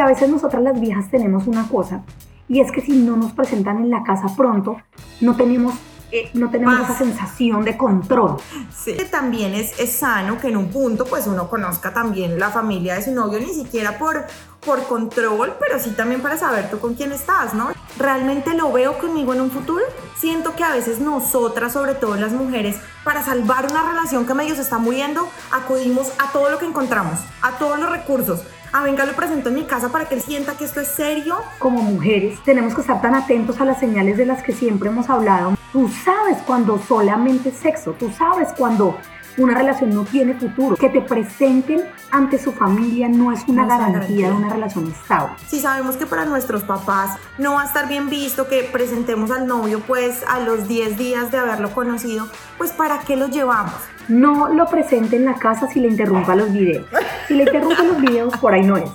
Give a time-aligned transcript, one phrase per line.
[0.00, 2.02] A veces nosotras las viejas tenemos una cosa
[2.48, 4.78] y es que si no nos presentan en la casa pronto,
[5.20, 5.74] no tenemos
[6.12, 8.36] eh, no tenemos esa sensación de control.
[8.76, 12.96] Sí, también es, es sano que en un punto pues uno conozca también la familia
[12.96, 14.24] de su novio, ni siquiera por,
[14.64, 17.70] por control, pero sí también para saber tú con quién estás, ¿no?
[17.96, 19.84] ¿Realmente lo veo conmigo en un futuro?
[20.18, 24.56] Siento que a veces nosotras, sobre todo las mujeres, para salvar una relación que medio
[24.56, 28.42] se está muriendo, acudimos a todo lo que encontramos, a todos los recursos
[28.72, 31.36] a venga lo presento en mi casa para que él sienta que esto es serio.
[31.58, 35.10] Como mujeres tenemos que estar tan atentos a las señales de las que siempre hemos
[35.10, 35.54] hablado.
[35.72, 38.96] Tú sabes cuando solamente sexo, tú sabes cuando
[39.36, 40.76] una relación no tiene futuro.
[40.76, 45.34] Que te presenten ante su familia no es una garantía de una relación estable.
[45.46, 49.46] Si sabemos que para nuestros papás no va a estar bien visto que presentemos al
[49.46, 53.74] novio pues a los 10 días de haberlo conocido, pues ¿para qué lo llevamos?
[54.08, 56.86] No lo presente en la casa si le interrumpa los videos.
[57.28, 58.90] Si le interrumpa los videos, por ahí no es.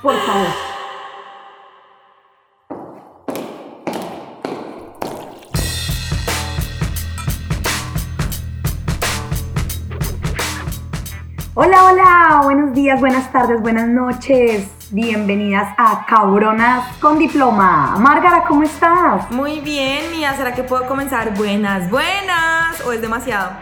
[0.00, 0.73] Por favor.
[11.56, 14.66] Hola, hola, buenos días, buenas tardes, buenas noches.
[14.90, 17.94] Bienvenidas a Cabronas con Diploma.
[17.96, 19.30] Márgara, ¿cómo estás?
[19.30, 20.34] Muy bien, Mía.
[20.34, 22.84] ¿Será que puedo comenzar buenas, buenas?
[22.84, 23.52] ¿O es demasiado?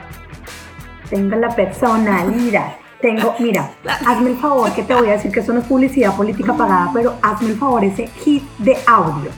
[1.10, 2.76] Tengo la personalidad.
[3.02, 3.72] Tengo, mira,
[4.06, 6.90] hazme el favor que te voy a decir que eso no es publicidad política pagada,
[6.94, 9.30] pero hazme el favor ese hit de audio.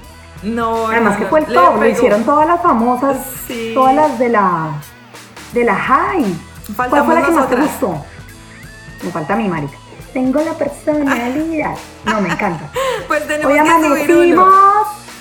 [0.44, 3.16] No, Además que fue el top, lo hicieron todas las famosas,
[3.74, 4.80] todas las de la
[5.52, 6.24] de la high.
[6.76, 8.13] ¿Cuál fue la que más te gustó?
[9.04, 9.76] Me falta mi marica.
[10.12, 11.76] Tengo la personalidad.
[12.04, 12.70] No, me encanta.
[13.08, 14.52] Pues tenemos Hoy que subir uno.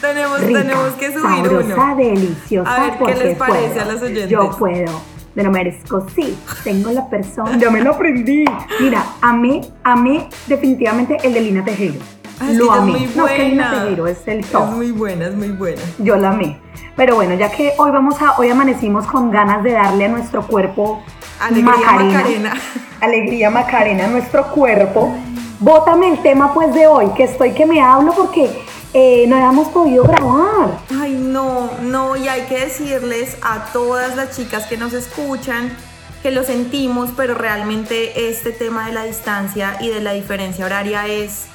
[0.02, 1.96] Tenemos, tenemos que subir sabrosa, uno.
[1.96, 2.76] deliciosa.
[2.76, 4.30] A ver, ¿qué les parece a los oyentes?
[4.30, 5.02] Yo puedo.
[5.34, 6.38] Me lo merezco, sí.
[6.64, 7.58] Tengo la persona.
[7.58, 8.46] Ya me lo aprendí.
[8.82, 12.00] Mira, amé, amé definitivamente el de Lina Tejero.
[12.40, 13.06] Ah, lo amé.
[13.06, 14.64] Es muy no, que Lina Tejero es el top.
[14.64, 15.82] Es muy buena, es muy buena.
[16.00, 16.60] Yo la amé.
[16.96, 20.46] Pero bueno, ya que hoy vamos a, hoy amanecimos con ganas de darle a nuestro
[20.46, 21.02] cuerpo
[21.44, 22.54] Alegría Macarena.
[23.02, 25.14] Alegría Macarena, nuestro cuerpo.
[25.60, 29.68] Bótame el tema pues de hoy, que estoy que me hablo porque eh, no habíamos
[29.68, 30.78] podido grabar.
[31.02, 35.76] Ay, no, no, y hay que decirles a todas las chicas que nos escuchan
[36.22, 41.06] que lo sentimos, pero realmente este tema de la distancia y de la diferencia horaria
[41.08, 41.48] es,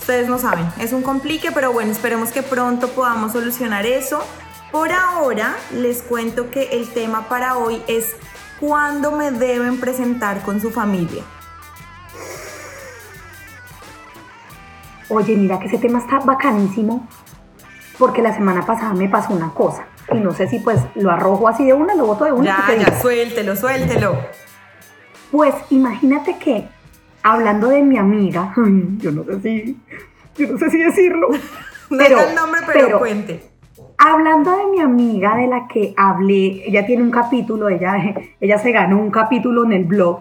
[0.00, 4.20] ustedes no saben, es un complique, pero bueno, esperemos que pronto podamos solucionar eso.
[4.72, 8.16] Por ahora les cuento que el tema para hoy es
[8.60, 11.22] ¿Cuándo me deben presentar con su familia?
[15.08, 17.06] Oye, mira que ese tema está bacanísimo
[17.98, 21.48] porque la semana pasada me pasó una cosa y no sé si pues lo arrojo
[21.48, 22.66] así de una, lo boto de una.
[22.68, 24.16] Ya, ya, suéltelo, suéltelo.
[25.30, 26.68] Pues imagínate que
[27.22, 28.54] hablando de mi amiga,
[28.98, 29.80] yo no sé si,
[30.36, 31.28] yo no sé si decirlo.
[31.90, 33.50] no pero, el nombre, pero cuente.
[33.98, 37.96] Hablando de mi amiga de la que hablé, ella tiene un capítulo, ella,
[38.40, 40.20] ella se ganó un capítulo en el blog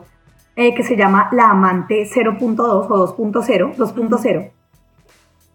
[0.56, 4.52] eh, que se llama La Amante 0.2 o 2.0, 2.0.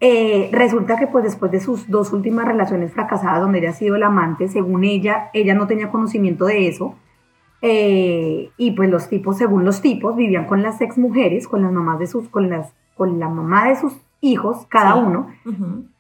[0.03, 3.97] Eh, resulta que pues después de sus dos últimas relaciones fracasadas donde ella ha sido
[3.97, 6.95] el amante, según ella, ella no tenía conocimiento de eso.
[7.63, 11.73] Eh, y pues los tipos, según los tipos, vivían con las ex mujeres, con las
[11.73, 15.29] mamás de sus, con las, con la mamá de sus hijos, cada uno,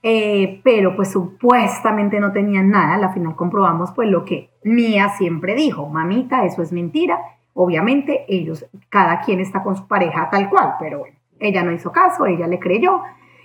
[0.02, 2.94] eh, pero pues supuestamente no tenían nada.
[2.94, 7.18] Al final comprobamos pues lo que Mía siempre dijo, mamita, eso es mentira.
[7.54, 11.92] Obviamente ellos, cada quien está con su pareja tal cual, pero bueno, ella no hizo
[11.92, 13.00] caso, ella le creyó.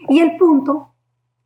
[0.10, 0.90] Y el punto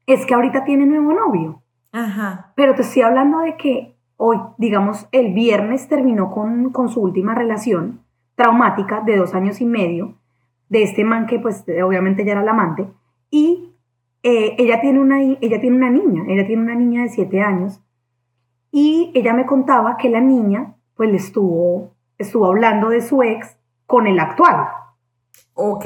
[0.06, 1.62] es que ahorita tiene nuevo novio.
[1.91, 2.51] Ajá.
[2.56, 7.35] Pero te estoy hablando de que hoy, digamos, el viernes terminó con, con su última
[7.35, 8.01] relación
[8.35, 10.16] traumática de dos años y medio
[10.69, 12.88] de este man que pues obviamente ya era el amante
[13.31, 13.75] y
[14.23, 17.81] eh, ella, tiene una, ella tiene una niña, ella tiene una niña de 7 años.
[18.72, 23.57] Y ella me contaba que la niña, pues le estuvo, estuvo hablando de su ex
[23.85, 24.68] con el actual.
[25.53, 25.85] Ok.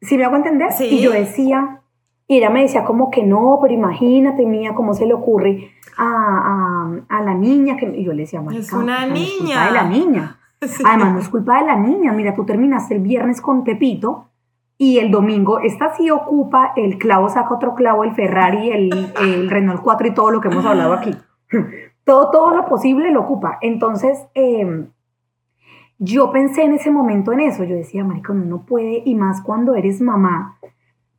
[0.00, 0.72] ¿Sí me hago entender?
[0.72, 0.84] Sí.
[0.84, 1.82] Y yo decía,
[2.28, 6.90] y ella me decía como que no, pero imagínate, mía, cómo se le ocurre a,
[7.08, 7.76] a, la niña.
[7.76, 9.24] Que, y yo le decía, es una niña.
[9.24, 10.40] es culpa de la niña.
[10.84, 12.12] Además, no es culpa de la niña.
[12.12, 14.30] Mira, tú terminaste el viernes con Pepito
[14.78, 19.48] y el domingo, esta sí ocupa el clavo, saca otro clavo, el Ferrari, el, el
[19.48, 21.16] Renault 4 y todo lo que hemos hablado aquí.
[22.04, 23.58] todo, todo lo posible lo ocupa.
[23.62, 24.88] Entonces, em,
[25.98, 27.64] yo pensé en ese momento en eso.
[27.64, 30.58] Yo decía, marico, uno no puede, y más cuando eres mamá,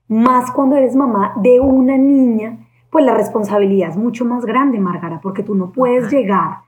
[0.08, 2.60] más cuando eres mamá de una niña,
[2.92, 6.60] pues la responsabilidad es mucho más grande, Margara, porque tú no puedes llegar.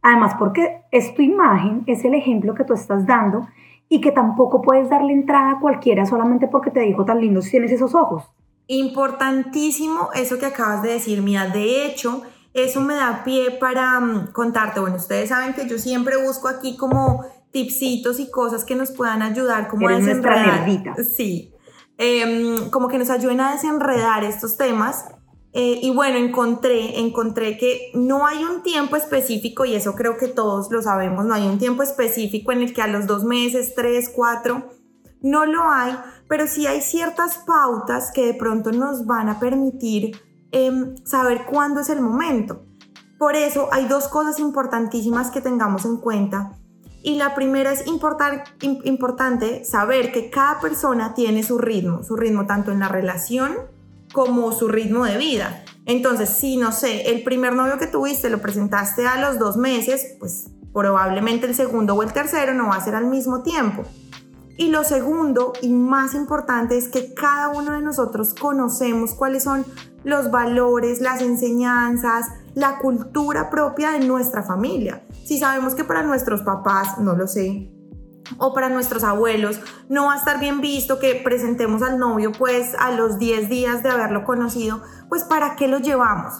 [0.00, 3.46] Además, porque es tu imagen, es el ejemplo que tú estás dando
[3.88, 7.52] y que tampoco puedes darle entrada a cualquiera solamente porque te dijo tan lindo si
[7.52, 8.24] tienes esos ojos.
[8.66, 11.46] Importantísimo eso que acabas de decir, Mía.
[11.46, 14.80] De hecho, eso me da pie para mm, contarte.
[14.80, 19.22] Bueno, ustedes saben que yo siempre busco aquí como tipsitos y cosas que nos puedan
[19.22, 20.66] ayudar como a desenredar.
[21.02, 21.54] Sí.
[21.96, 25.06] Em, como que nos ayuden a desenredar estos temas.
[25.60, 30.28] Eh, y bueno, encontré, encontré que no hay un tiempo específico, y eso creo que
[30.28, 33.74] todos lo sabemos, no hay un tiempo específico en el que a los dos meses,
[33.74, 34.70] tres, cuatro,
[35.20, 40.22] no lo hay, pero sí hay ciertas pautas que de pronto nos van a permitir
[40.52, 42.62] em, saber cuándo es el momento.
[43.18, 46.52] Por eso hay dos cosas importantísimas que tengamos en cuenta.
[47.02, 52.70] Y la primera es importante saber que cada persona tiene su ritmo, su ritmo tanto
[52.70, 53.56] en la relación
[54.12, 55.64] como su ritmo de vida.
[55.86, 60.16] Entonces, si no sé, el primer novio que tuviste lo presentaste a los dos meses,
[60.18, 63.84] pues probablemente el segundo o el tercero no va a ser al mismo tiempo.
[64.58, 69.64] Y lo segundo y más importante es que cada uno de nosotros conocemos cuáles son
[70.02, 75.06] los valores, las enseñanzas, la cultura propia de nuestra familia.
[75.24, 77.70] Si sabemos que para nuestros papás, no lo sé,
[78.36, 82.74] o para nuestros abuelos, no va a estar bien visto que presentemos al novio pues
[82.78, 86.34] a los 10 días de haberlo conocido, pues ¿para qué lo llevamos?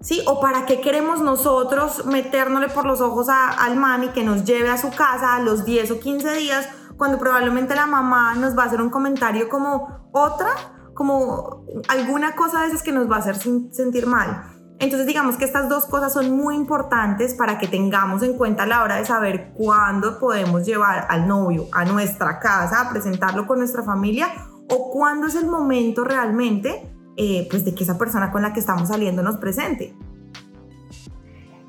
[0.00, 0.22] ¿Sí?
[0.26, 4.76] ¿O para qué queremos nosotros metérnosle por los ojos al mami que nos lleve a
[4.76, 8.66] su casa a los 10 o 15 días cuando probablemente la mamá nos va a
[8.66, 10.48] hacer un comentario como otra,
[10.94, 14.53] como alguna cosa de esas que nos va a hacer sentir mal.
[14.84, 18.66] Entonces digamos que estas dos cosas son muy importantes para que tengamos en cuenta a
[18.66, 23.60] la hora de saber cuándo podemos llevar al novio a nuestra casa a presentarlo con
[23.60, 24.28] nuestra familia
[24.68, 26.86] o cuándo es el momento realmente
[27.16, 29.96] eh, pues de que esa persona con la que estamos saliendo nos presente.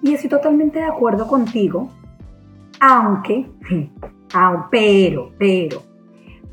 [0.01, 1.89] Y estoy totalmente de acuerdo contigo,
[2.81, 3.49] aunque
[4.69, 5.83] pero, pero,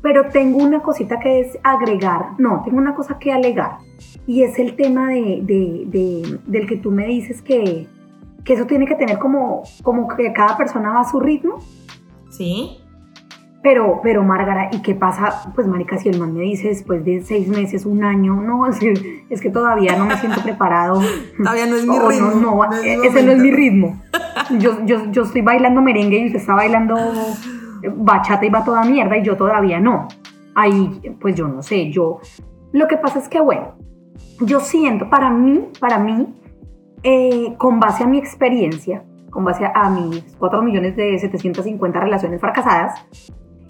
[0.01, 3.79] pero tengo una cosita que es agregar, no, tengo una cosa que alegar,
[4.25, 7.87] y es el tema de, del que tú me dices que,
[8.43, 11.59] que, eso tiene que tener como, como que cada persona va a su ritmo.
[12.29, 12.77] Sí.
[13.61, 15.51] Pero, pero Márgara, ¿y qué pasa?
[15.55, 18.79] Pues marica, si el man me dice después de seis meses, un año, no, es
[18.79, 21.01] que, es que todavía no me siento preparado.
[21.37, 22.31] Todavía no es mi ritmo.
[22.31, 24.01] No, no, ese no es mi ritmo.
[24.59, 26.97] Yo, yo, yo estoy bailando merengue y usted está bailando
[27.95, 30.07] bachata y va toda mierda y yo todavía no.
[30.53, 32.19] Ahí, pues yo no sé, yo...
[32.73, 33.75] Lo que pasa es que, bueno,
[34.39, 36.33] yo siento, para mí, para mí,
[37.03, 42.39] eh, con base a mi experiencia, con base a mis 4 millones de 750 relaciones
[42.39, 43.05] fracasadas,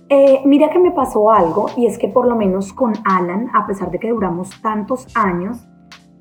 [0.10, 3.66] eh, mira que me pasó algo y es que por lo menos con Alan, a
[3.66, 5.66] pesar de que duramos tantos años,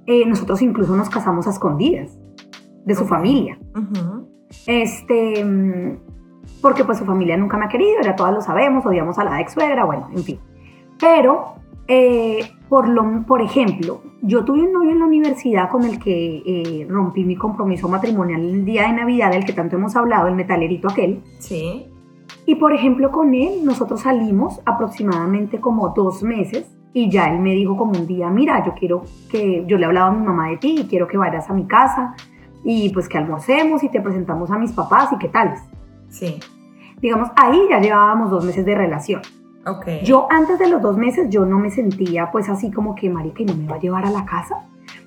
[0.07, 2.19] eh, nosotros incluso nos casamos a escondidas
[2.85, 3.59] de su familia.
[4.67, 5.45] Este,
[6.61, 9.41] porque pues su familia nunca me ha querido, ya todas lo sabemos, odiamos a la
[9.41, 10.41] ex suegra, bueno, en fin.
[10.99, 11.55] Pero,
[11.89, 16.43] eh, por, lo, por ejemplo, yo tuve un novio en la universidad con el que
[16.47, 20.35] eh, rompí mi compromiso matrimonial el día de Navidad, del que tanto hemos hablado, el
[20.35, 21.23] metalerito aquel.
[21.39, 21.87] Sí.
[22.47, 27.53] Y por ejemplo, con él nosotros salimos aproximadamente como dos meses y ya él me
[27.55, 30.49] dijo como un día, mira, yo quiero que, yo le he hablado a mi mamá
[30.49, 32.15] de ti y quiero que vayas a mi casa
[32.65, 35.55] y pues que almorcemos y te presentamos a mis papás y qué tal.
[36.09, 36.39] Sí.
[37.01, 39.23] Digamos, ahí ya llevábamos dos meses de relación.
[39.65, 40.05] Okay.
[40.05, 43.43] Yo antes de los dos meses yo no me sentía pues así como que marica
[43.43, 44.67] y no me va a llevar a la casa.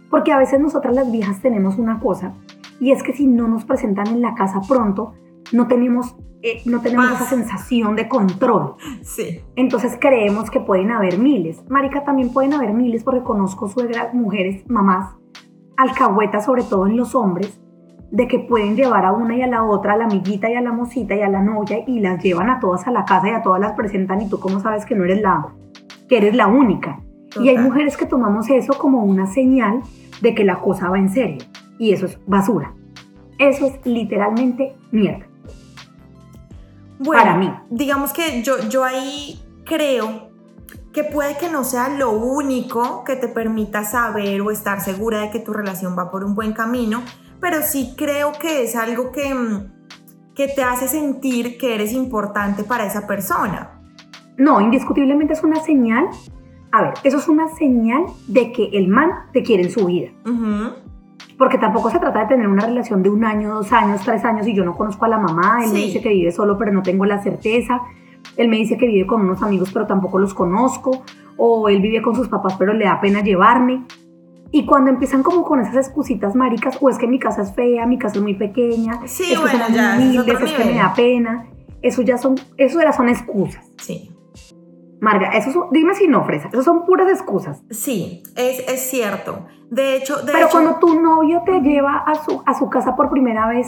[0.10, 2.34] Porque a veces nosotras las viejas tenemos una cosa
[2.80, 5.14] y es que si no nos presentan en la casa pronto,
[5.52, 8.76] no tenemos, eh, no tenemos esa sensación de control.
[9.02, 9.42] Sí.
[9.56, 11.64] Entonces creemos que pueden haber miles.
[11.70, 15.16] Marica, también pueden haber miles porque conozco suegras, mujeres, mamás,
[15.78, 17.60] alcahuetas sobre todo en los hombres,
[18.12, 20.62] de que pueden llevar a una y a la otra, a la amiguita y a
[20.62, 23.32] la mosita y a la novia y las llevan a todas a la casa y
[23.32, 25.48] a todas las presentan y tú cómo sabes que no eres la,
[26.08, 27.00] que eres la única.
[27.40, 29.82] Y hay mujeres que tomamos eso como una señal
[30.22, 31.46] de que la cosa va en serio
[31.78, 32.74] y eso es basura.
[33.38, 35.26] Eso es literalmente mierda.
[37.00, 37.52] Bueno, para mí.
[37.70, 40.30] Digamos que yo, yo ahí creo
[40.94, 45.30] que puede que no sea lo único que te permita saber o estar segura de
[45.30, 47.02] que tu relación va por un buen camino,
[47.46, 52.64] pero sí creo que es algo que, mm, que te hace sentir que eres importante
[52.64, 53.82] para esa persona.
[54.36, 56.08] No, indiscutiblemente es una señal.
[56.72, 60.10] A ver, eso es una señal de que el man te quiere en su vida.
[61.38, 64.48] Porque tampoco se trata de tener una relación de un año, dos años, tres años
[64.48, 65.64] y yo no conozco a la mamá.
[65.64, 67.80] Él me dice que vive solo, pero no tengo la certeza.
[68.38, 71.04] Él me dice que vive con unos amigos, pero tampoco los conozco.
[71.38, 73.84] O él vive con sus papás, pero le da pena llevarme.
[74.58, 77.86] Y cuando empiezan como con esas excusitas maricas, o es que mi casa es fea,
[77.86, 81.48] mi casa es muy pequeña, sí, es bueno, ya, es que me da pena,
[81.82, 83.66] eso ya son, eso ya son excusas.
[83.84, 84.16] Sí.
[85.02, 87.64] Marga, eso dime si no, Fresa, eso son puras excusas.
[87.70, 89.46] Sí, es, es cierto.
[89.70, 92.96] De hecho, de Pero hecho- cuando tu novio te lleva a su, a su casa
[92.96, 93.68] por primera vez,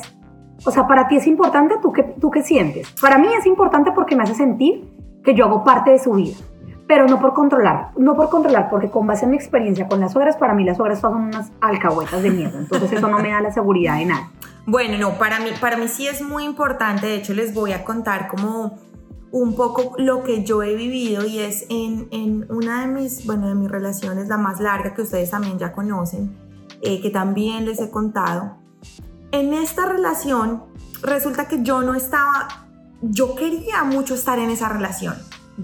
[0.66, 2.90] o sea, para ti es importante, ¿tú qué, ¿tú qué sientes?
[3.02, 4.90] Para mí es importante porque me hace sentir
[5.26, 6.38] que yo hago parte de su vida,
[6.88, 10.14] pero no por controlar, no por controlar, porque con base en mi experiencia con las
[10.14, 13.42] suegras, para mí las suegras son unas alcahuetas de mierda, entonces eso no me da
[13.42, 14.32] la seguridad de nada.
[14.66, 17.08] Bueno, no, para mí, para mí sí es muy importante.
[17.08, 18.78] De hecho, les voy a contar como
[19.32, 23.48] un poco lo que yo he vivido y es en, en una de mis, bueno,
[23.48, 26.36] de mis relaciones, la más larga que ustedes también ya conocen,
[26.82, 28.58] eh, que también les he contado.
[29.32, 30.64] En esta relación
[31.02, 32.68] resulta que yo no estaba,
[33.02, 35.16] yo quería mucho estar en esa relación.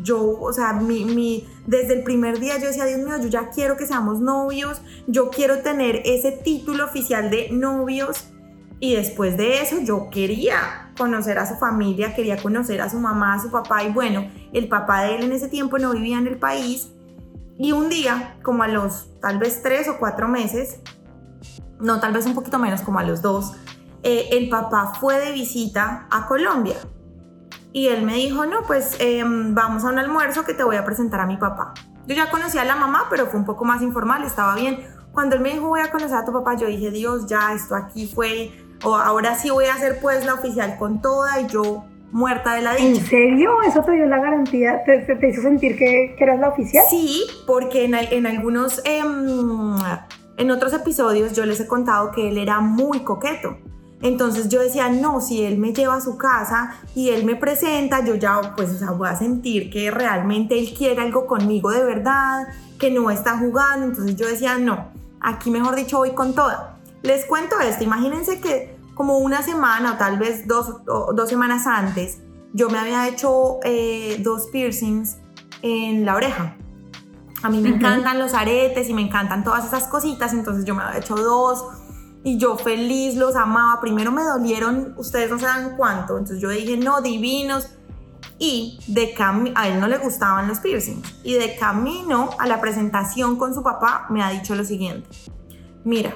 [0.01, 3.49] Yo, o sea, mi, mi- desde el primer día yo decía, Dios mío, yo ya
[3.49, 8.29] quiero que seamos novios, yo quiero tener ese título oficial de novios.
[8.79, 13.35] Y después de eso yo quería conocer a su familia, quería conocer a su mamá,
[13.35, 16.27] a su papá y bueno, el papá de él en ese tiempo no vivía en
[16.27, 16.89] el país.
[17.57, 20.79] Y un día, como a los tal vez tres o cuatro meses,
[21.79, 23.53] no, tal vez un poquito menos, como a los dos,
[24.01, 26.75] eh, el papá fue de visita a Colombia.
[27.73, 30.85] Y él me dijo, no, pues em, vamos a un almuerzo que te voy a
[30.85, 31.73] presentar a mi papá.
[32.07, 34.85] Yo ya conocía a la mamá, pero fue un poco más informal, estaba bien.
[35.11, 37.75] Cuando él me dijo, voy a conocer a tu papá, yo dije, Dios, ya, esto
[37.75, 38.51] aquí fue,
[38.83, 42.61] o ahora sí voy a hacer pues la oficial con toda y yo muerta de
[42.61, 43.07] la ¿En dicha.
[43.07, 43.49] serio?
[43.65, 44.83] ¿Eso te dio la garantía?
[44.85, 46.83] ¿Te, te- te hizo sentir que, que eras la oficial?
[46.89, 49.75] Sí, porque en, en algunos, em,
[50.37, 53.57] en otros episodios yo les he contado que él era muy coqueto.
[54.03, 58.03] Entonces yo decía, no, si él me lleva a su casa y él me presenta,
[58.03, 61.85] yo ya, pues, o sea, voy a sentir que realmente él quiere algo conmigo de
[61.85, 63.85] verdad, que no está jugando.
[63.85, 64.89] Entonces yo decía, no,
[65.21, 66.77] aquí mejor dicho voy con toda.
[67.01, 71.65] Les cuento esto, imagínense que como una semana o tal vez dos, o dos semanas
[71.65, 72.19] antes,
[72.51, 75.17] yo me había hecho eh, dos piercings
[75.61, 76.57] en la oreja.
[77.41, 80.83] A mí me encantan los aretes y me encantan todas esas cositas, entonces yo me
[80.83, 81.65] había hecho dos
[82.23, 83.81] y yo feliz los amaba.
[83.81, 87.69] Primero me dolieron, ustedes no saben cuánto, entonces yo dije, no, divinos.
[88.39, 89.13] Y de
[89.55, 91.19] a él no le gustaban los piercings.
[91.23, 95.07] Y de camino a la presentación con su papá me ha dicho lo siguiente.
[95.83, 96.15] Mira,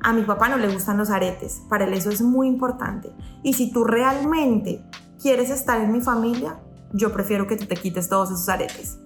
[0.00, 3.12] a mi papá no le gustan los aretes, para él eso es muy importante.
[3.42, 4.84] Y si tú realmente
[5.20, 6.60] quieres estar en mi familia,
[6.92, 8.98] yo prefiero que tú te quites todos esos aretes.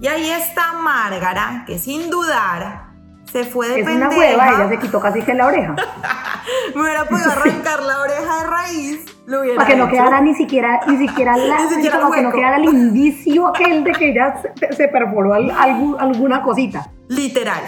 [0.00, 2.87] Y ahí está Márgara, que sin dudar
[3.32, 4.18] se fue de Es una pendeja.
[4.18, 5.74] hueva, ella se quitó casi que la oreja.
[6.74, 9.04] Me hubiera podido arrancar la oreja de raíz.
[9.26, 12.22] Lo hubiera Para que no quedara ni siquiera, ni siquiera, la, Ni siquiera para que
[12.22, 16.90] no quedara el indicio aquel de que ella se, se perforó al- algún- alguna cosita.
[17.08, 17.60] Literal.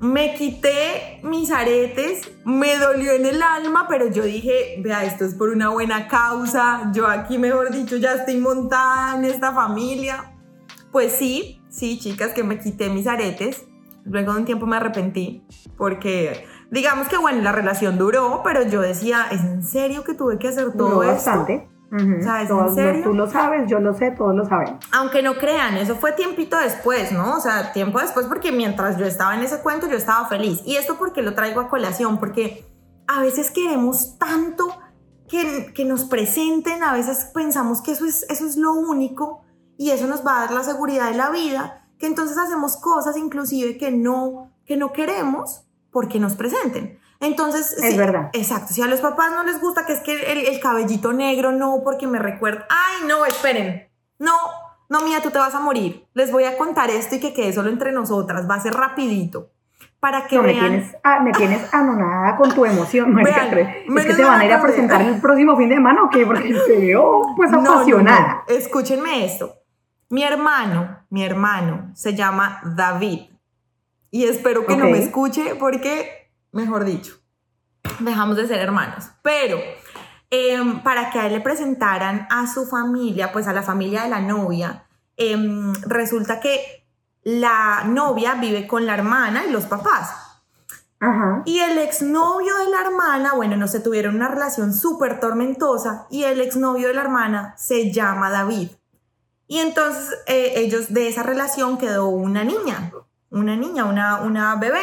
[0.00, 5.34] Me quité mis aretes, me dolió en el alma, pero yo dije, vea, esto es
[5.34, 6.90] por una buena causa.
[6.92, 10.32] Yo aquí, mejor dicho, ya estoy montada en esta familia.
[10.90, 13.64] Pues sí, sí, chicas, que me quité mis aretes.
[14.04, 15.46] Luego de un tiempo me arrepentí,
[15.78, 20.38] porque digamos que, bueno, la relación duró, pero yo decía, ¿es en serio que tuve
[20.38, 21.30] que hacer todo Duró esto?
[21.30, 21.68] bastante.
[21.92, 23.04] O sea, ¿es en Todos- serio?
[23.04, 24.84] Tú lo sabes, yo lo sé, todos lo sabemos.
[24.92, 27.36] Aunque no crean, eso fue tiempito después, ¿no?
[27.36, 30.60] O sea, tiempo después porque mientras yo estaba en ese cuento yo estaba feliz.
[30.64, 32.66] Y esto porque lo traigo a colación, porque
[33.06, 34.66] a veces queremos tanto
[35.28, 39.42] que, que nos presenten, a veces pensamos que eso es, eso es lo único
[39.78, 43.16] y eso nos va a dar la seguridad de la vida, que entonces hacemos cosas
[43.16, 46.98] inclusive que no, que no queremos porque nos presenten.
[47.18, 48.28] Entonces, Es sí, verdad.
[48.34, 51.52] Exacto, si a los papás no les gusta que es que el, el cabellito negro,
[51.52, 54.34] no, porque me recuerda, ay, no, esperen, no,
[54.90, 56.06] no, mía, tú te vas a morir.
[56.12, 59.52] Les voy a contar esto y que quede solo entre nosotras, va a ser rapidito,
[59.98, 60.60] para que No, me, vean.
[60.68, 63.14] tienes, ah, me tienes anonada con tu emoción.
[63.14, 66.02] Vean, Es que se me van a ir a presentar el próximo fin de semana
[66.02, 66.26] o qué?
[66.26, 68.44] Porque te veo pues No, no, no, apasionada.
[68.46, 69.54] Escúchenme esto.
[70.14, 73.30] Mi hermano, mi hermano se llama David.
[74.12, 77.14] Y espero que no me escuche porque, mejor dicho,
[77.98, 79.10] dejamos de ser hermanos.
[79.22, 79.58] Pero
[80.30, 84.10] em, para que a él le presentaran a su familia, pues a la familia de
[84.10, 86.86] la novia, em, resulta que
[87.24, 90.14] la novia vive con la hermana y los papás.
[91.00, 91.42] Ajá.
[91.44, 96.22] Y el exnovio de la hermana, bueno, no se tuvieron una relación súper tormentosa y
[96.22, 98.68] el exnovio de la hermana se llama David.
[99.46, 102.92] Y entonces eh, ellos de esa relación quedó una niña,
[103.30, 104.82] una niña, una, una bebé.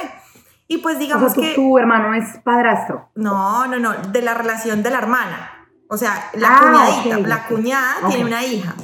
[0.67, 1.55] Y pues O digamos sea, que...
[1.55, 3.09] tu hermano es padrastro.
[3.15, 5.67] No, no, no, de la relación de la hermana.
[5.89, 8.75] O sea, la Ah, cuñadita, la cuñada tiene una hija.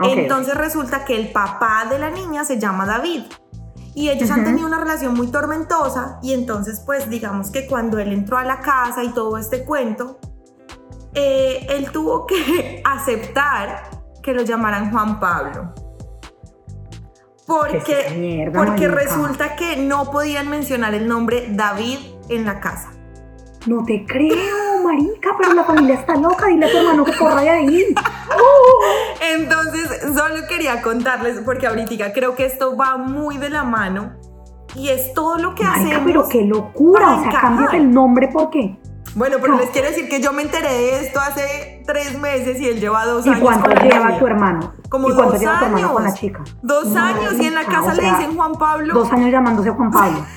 [0.00, 3.22] Entonces resulta que el papá de la niña se llama David.
[3.94, 8.12] Y ellos han tenido una relación muy tormentosa y entonces pues digamos que cuando él
[8.12, 10.20] entró a la casa y todo este cuento,
[11.14, 13.97] eh, él tuvo que aceptar
[14.28, 15.72] que lo llamaran Juan Pablo.
[17.46, 21.96] Porque, porque resulta que no podían mencionar el nombre David
[22.28, 22.90] en la casa.
[23.66, 26.48] No te creo, marica, pero la familia está loca.
[26.48, 27.86] Dile a tu hermano que corra de ahí.
[29.32, 34.12] Entonces, solo quería contarles, porque ahorita creo que esto va muy de la mano.
[34.74, 36.04] Y es todo lo que marica, hacemos.
[36.04, 37.14] Pero qué locura.
[37.14, 38.78] O sea, cambia el nombre, ¿por qué?
[39.14, 42.68] Bueno, pero les quiero decir que yo me enteré de esto hace tres meses y
[42.68, 43.38] él lleva dos años.
[43.38, 44.74] ¿Y cuánto lleva tu hermano?
[44.90, 46.44] Como ¿Y cuánto dos lleva tu hermano con la chica?
[46.62, 48.92] Dos años y en la casa le dicen Juan Pablo.
[48.92, 50.18] Dos años llamándose Juan Pablo.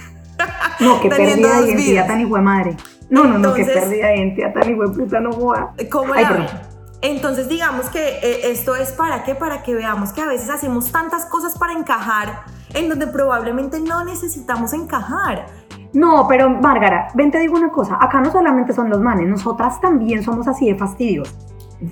[0.80, 2.78] No, qué pérdida de identidad tan hijo de madre.
[3.12, 5.74] No, no, no, qué pérdida de identidad tan hijo de puta, no joda.
[5.92, 6.48] ¿Cómo la
[7.02, 10.92] Entonces digamos que eh, esto es para qué, para que veamos que a veces hacemos
[10.92, 15.46] tantas cosas para encajar en donde probablemente no necesitamos encajar.
[15.94, 19.80] No, pero Márgara, ven te digo una cosa, acá no solamente son los manes, nosotras
[19.82, 21.36] también somos así de fastidios.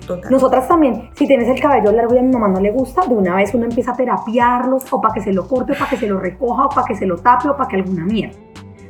[0.05, 0.31] Total.
[0.31, 3.15] Nosotras también, si tienes el cabello largo y a mi mamá no le gusta, de
[3.15, 5.97] una vez uno empieza a terapiarlos o para que se lo corte, o para que
[5.97, 8.37] se lo recoja, o para que se lo tape, o para que alguna mierda.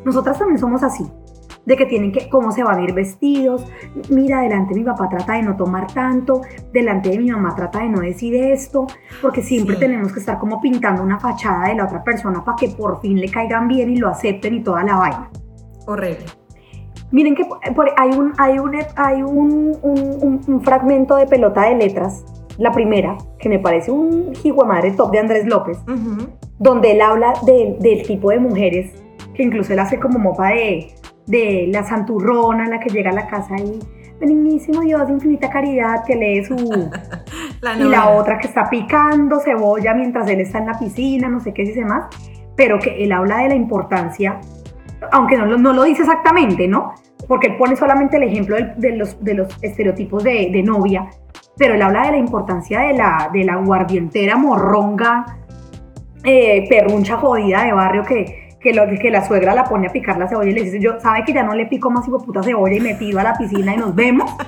[0.03, 1.09] Nosotras también somos así
[1.69, 3.63] de que tienen que, cómo se van a ir vestidos.
[4.09, 6.41] Mira, delante de mi papá trata de no tomar tanto,
[6.73, 8.87] delante de mi mamá trata de no decir esto,
[9.21, 12.69] porque siempre tenemos que estar como pintando una fachada de la otra persona para que
[12.69, 15.29] por fin le caigan bien y lo acepten y toda la vaina.
[15.85, 16.25] Horrible.
[17.11, 17.43] Miren que
[17.97, 19.77] hay un, hay un, hay un,
[20.47, 22.25] un, fragmento de pelota de letras,
[22.57, 25.77] la primera, que me parece un hijo madre top de Andrés López,
[26.57, 28.91] donde él habla del tipo de mujeres,
[29.35, 30.93] que incluso él hace como mopa de,
[31.29, 33.79] de la santurrona, la que llega a la casa y
[34.19, 36.55] benignísimo Dios de infinita caridad que lee su...
[37.79, 41.53] y la otra que está picando cebolla mientras él está en la piscina, no sé
[41.53, 42.07] qué dice más,
[42.55, 44.39] pero que él habla de la importancia,
[45.11, 46.95] aunque no, no lo dice exactamente, ¿no?
[47.27, 51.07] Porque él pone solamente el ejemplo de, los, de los estereotipos de, de, novia,
[51.57, 55.37] pero él habla de la importancia de la, de la guardientera morronga,
[56.23, 60.17] eh, perruncha jodida de barrio que, que, lo, que la suegra la pone a picar
[60.17, 62.43] la cebolla y le dice, yo, ¿sabe que ya no le pico más hijo puta
[62.43, 64.31] cebolla y me tiro a la piscina y nos vemos?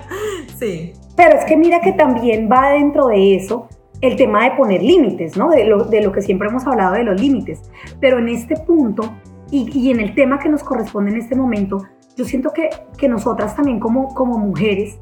[0.57, 0.93] Sí.
[1.15, 3.67] Pero es que mira que también va dentro de eso
[3.99, 5.49] el tema de poner límites, ¿no?
[5.49, 7.63] De lo, de lo que siempre hemos hablado de los límites.
[7.99, 9.11] Pero en este punto
[9.49, 11.83] y, y, en el tema que nos corresponde en este momento,
[12.15, 14.99] yo siento que, que nosotras también como, como mujeres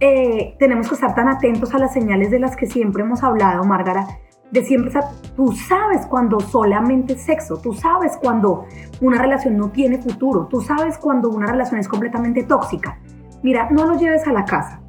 [0.00, 3.64] eh, tenemos que estar tan atentos a las señales de las que siempre hemos hablado,
[3.64, 4.06] Márgara,
[4.50, 4.92] de siempre
[5.34, 8.66] tú sabes cuando solamente sexo, tú sabes cuando
[9.00, 12.98] una relación no tiene futuro, tú sabes cuando una relación es completamente tóxica.
[13.42, 14.80] Mira, no lo lleves a la casa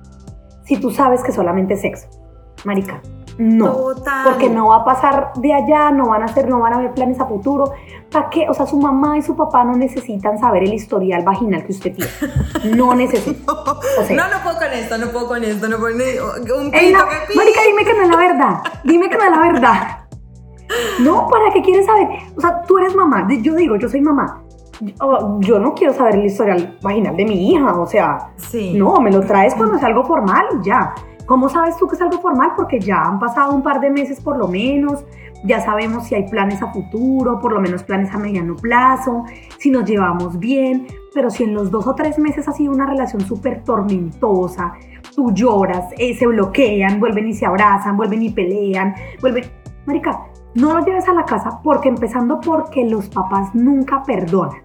[0.63, 2.07] si tú sabes que solamente es sexo.
[2.65, 3.01] Marica,
[3.37, 3.93] no.
[4.23, 6.93] Porque no va a pasar de allá, no van a hacer, no van a haber
[6.93, 7.71] planes a futuro.
[8.11, 8.47] ¿Para qué?
[8.49, 11.93] O sea, su mamá y su papá no necesitan saber el historial vaginal que usted
[11.95, 12.75] tiene.
[12.75, 13.45] No necesitan.
[13.45, 17.61] no, no puedo con esto, no puedo con esto, no puedo un pito que Marica,
[17.65, 18.59] dime que no es la verdad.
[18.83, 19.97] Dime que no es la verdad.
[20.99, 22.07] No, ¿para qué quieres saber?
[22.35, 23.27] O sea, tú eres mamá.
[23.41, 24.43] Yo digo, yo soy mamá.
[25.39, 28.75] Yo, no quiero saber el historial vaginal de mi hija, o sea, sí.
[28.75, 30.93] no, me lo traes cuando es algo formal y ya.
[31.27, 32.53] ¿Cómo sabes tú que es algo formal?
[32.55, 35.05] Porque ya han pasado un par de meses por lo menos,
[35.43, 39.25] ya sabemos si hay planes a futuro, por lo menos planes a mediano plazo,
[39.59, 42.85] si nos llevamos bien, pero si en los dos o tres meses ha sido una
[42.85, 44.73] relación súper tormentosa,
[45.15, 49.43] tú lloras, eh, se bloquean, vuelven y se abrazan, vuelven y pelean, vuelven...
[49.85, 54.61] Marica, no lo lleves a la casa porque empezando porque los papás nunca perdonan.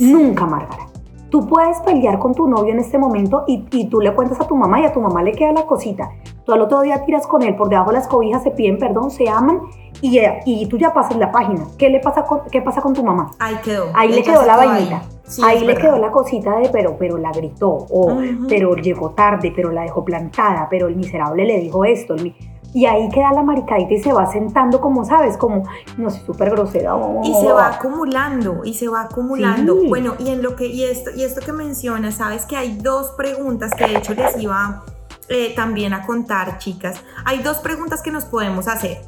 [0.00, 0.91] Nunca, Margarita.
[1.32, 4.46] Tú puedes pelear con tu novio en este momento y, y, tú le cuentas a
[4.46, 6.10] tu mamá y a tu mamá le queda la cosita.
[6.44, 9.10] Tú al otro día tiras con él por debajo de las cobijas, se piden perdón,
[9.10, 9.62] se aman
[10.02, 11.64] y, y tú ya pasas la página.
[11.78, 13.30] ¿Qué le pasa con, qué pasa con tu mamá?
[13.38, 13.86] Ahí quedó.
[13.94, 15.02] Ahí le quedó la vainita.
[15.42, 19.70] Ahí, le quedó la cosita de pero, pero la gritó, o pero llegó tarde, pero
[19.70, 22.14] la dejó plantada, pero el miserable le dijo esto.
[22.14, 22.34] El,
[22.74, 25.36] y ahí queda la maricadita y se va sentando como, ¿sabes?
[25.36, 25.64] Como,
[25.96, 26.94] no sé, súper grosera.
[27.22, 29.76] y se va acumulando, y se va acumulando.
[29.88, 33.10] Bueno, y en lo que, y esto, y esto que mencionas, sabes que hay dos
[33.10, 34.84] preguntas que de hecho les iba
[35.28, 37.02] eh, también a contar, chicas.
[37.24, 39.02] Hay dos preguntas que nos podemos hacer.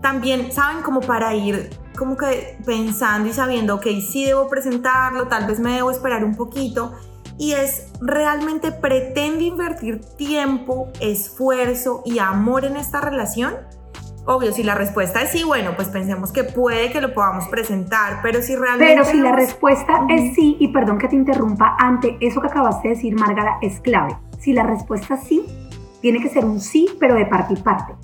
[0.00, 0.82] También, ¿saben?
[0.82, 5.74] Como para ir como que pensando y sabiendo, ok, sí debo presentarlo, tal vez me
[5.74, 6.92] debo esperar un poquito
[7.40, 13.54] y es realmente pretende invertir tiempo, esfuerzo y amor en esta relación?
[14.26, 18.20] Obvio, si la respuesta es sí, bueno, pues pensemos que puede que lo podamos presentar,
[18.22, 18.92] pero si realmente...
[18.92, 22.88] Pero si la respuesta es sí, y perdón que te interrumpa, ante eso que acabaste
[22.88, 24.18] de decir, Márgara, es clave.
[24.38, 25.46] Si la respuesta es sí,
[26.02, 27.94] tiene que ser un sí, pero de parte y parte.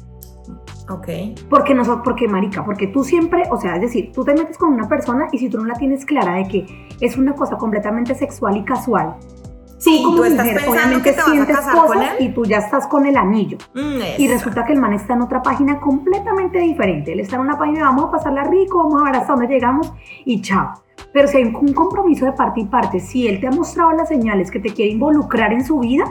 [0.88, 1.08] Ok.
[1.50, 4.72] Porque no porque marica, porque tú siempre, o sea, es decir, tú te metes con
[4.72, 8.14] una persona y si tú no la tienes clara de que es una cosa completamente
[8.14, 9.16] sexual y casual,
[9.78, 12.26] Sí, como tú estás mujer, pensando obviamente que te vas a sientes con cosas él.
[12.26, 13.58] y tú ya estás con el anillo.
[13.74, 17.12] Mm, Y resulta que el man está en otra página completamente diferente.
[17.12, 19.92] Él está en una página, vamos a pasarla rico, vamos a ver hasta dónde llegamos
[20.24, 20.70] y chao.
[21.12, 24.08] Pero si hay un compromiso de parte y parte, si él te ha mostrado las
[24.08, 26.04] señales que te quiere involucrar en su vida,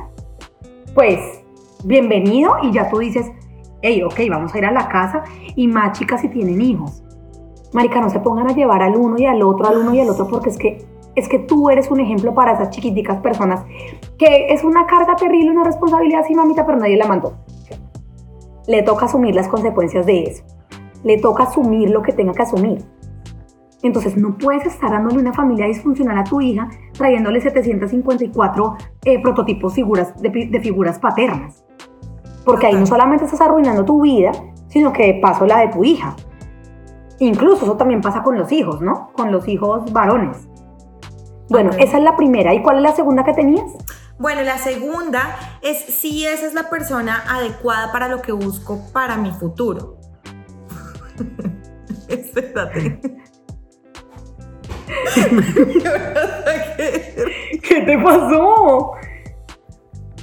[0.94, 1.20] pues
[1.84, 3.32] bienvenido y ya tú dices,
[3.82, 5.24] hey, ok, vamos a ir a la casa
[5.56, 7.04] y más chicas si tienen hijos.
[7.74, 10.10] Marica, no se pongan a llevar al uno y al otro, al uno y al
[10.10, 10.86] otro, porque es que,
[11.16, 13.66] es que tú eres un ejemplo para esas chiquiticas personas
[14.18, 17.34] que es una carga terrible, una responsabilidad, sí, mamita, pero nadie la mandó.
[18.68, 20.44] Le toca asumir las consecuencias de eso.
[21.04, 22.84] Le toca asumir lo que tenga que asumir.
[23.84, 29.74] Entonces no puedes estar dándole una familia disfuncional a tu hija trayéndole 754 eh, prototipos
[29.74, 31.64] figuras, de, de figuras paternas.
[32.46, 34.32] Porque ahí no solamente estás arruinando tu vida,
[34.68, 36.16] sino que de paso la de tu hija.
[37.20, 39.12] Incluso eso también pasa con los hijos, ¿no?
[39.14, 40.48] Con los hijos varones.
[41.50, 42.54] Bueno, esa es la primera.
[42.54, 43.72] ¿Y cuál es la segunda que tenías?
[44.18, 49.18] Bueno, la segunda es si esa es la persona adecuada para lo que busco para
[49.18, 49.98] mi futuro.
[52.08, 53.00] Espérate.
[57.68, 58.94] ¿Qué te pasó?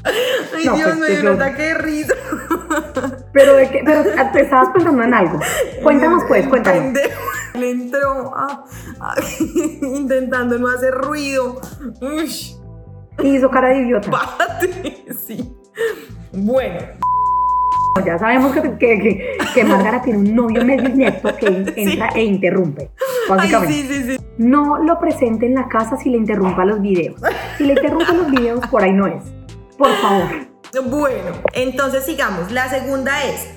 [0.54, 2.14] Ay, No, Dios pues, mío, qué un ataque de risa.
[3.32, 5.40] Pero, de qué, pero te estabas pensando en algo.
[5.82, 6.98] Cuéntanos pues, cuéntanos.
[7.54, 8.64] Le entró ah,
[9.00, 9.14] ah,
[9.82, 11.58] intentando no hacer ruido.
[12.00, 12.52] Ush,
[13.22, 14.10] Y hizo cara de idiota.
[14.10, 15.04] párate.
[15.26, 15.54] Sí.
[16.32, 16.78] Bueno,
[18.06, 22.22] Ya sabemos que, que, que, que Márgara tiene un novio medio inepto que entra e
[22.24, 22.90] interrumpe.
[23.30, 23.72] ay, Básicamente.
[23.74, 24.24] sí, sí, sí.
[24.38, 27.20] No lo presente en la casa si le interrumpa los videos.
[27.58, 29.22] Si le interrumpa los videos, por ahí no es.
[29.82, 30.28] Por favor.
[30.84, 32.52] Bueno, entonces sigamos.
[32.52, 33.48] La segunda es,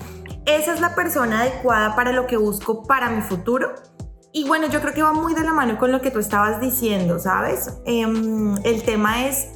[0.47, 3.75] ¿esa es la persona adecuada para lo que busco para mi futuro?
[4.33, 6.59] Y bueno, yo creo que va muy de la mano con lo que tú estabas
[6.59, 7.77] diciendo, ¿sabes?
[7.85, 9.49] Em, el tema es,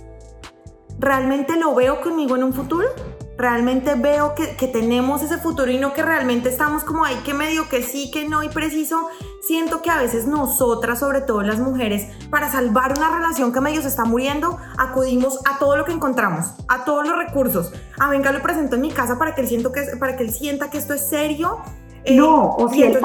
[0.99, 2.87] ¿realmente lo veo conmigo en un futuro?
[3.35, 7.33] ¿Realmente veo que, que tenemos ese futuro y no que realmente estamos como ahí, que
[7.33, 9.09] medio que sí, que no y preciso?
[9.41, 13.81] Siento que a veces nosotras, sobre todo las mujeres, para salvar una relación que medio
[13.81, 17.73] se está muriendo, acudimos a todo lo que encontramos, a todos los recursos.
[17.99, 20.31] A venga, lo presento en mi casa para que él, siento que, para que él
[20.31, 21.57] sienta que esto es serio.
[22.03, 23.03] eh, No, o, si entonces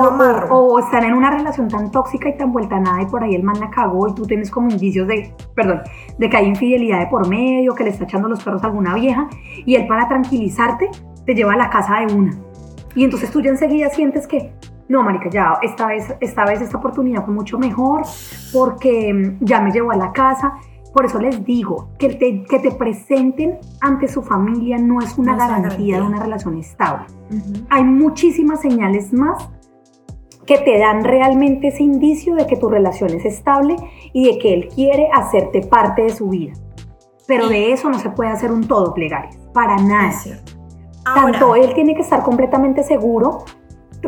[0.50, 3.06] o, o- o están en una relación tan tóxica y tan vuelta a nada y
[3.06, 5.82] por ahí el man la cagó y tú tienes como indicios de, perdón,
[6.18, 8.94] de que hay infidelidad de por medio, que le está echando los perros a alguna
[8.94, 9.28] vieja
[9.64, 10.90] y él para tranquilizarte
[11.24, 12.36] te lleva a la casa de una.
[12.94, 14.52] Y entonces tú ya enseguida sientes que,
[14.88, 18.02] no, marica, ya, esta vez, esta vez esta oportunidad fue mucho mejor
[18.52, 20.54] porque mm, ya me llevó a la casa.
[20.92, 25.32] Por eso les digo, que te, que te presenten ante su familia no es una
[25.32, 25.96] No garantía garantía.
[25.96, 27.06] de una relación estable
[27.70, 29.48] hay muchísimas señales más
[30.46, 33.76] que te dan realmente ese indicio de que tu relación es estable
[34.12, 36.52] y de que él quiere hacerte parte de su vida.
[37.26, 40.12] Pero de eso no se puede hacer un todo plegario, para nada.
[41.06, 43.44] Ahora, Tanto él tiene que estar completamente seguro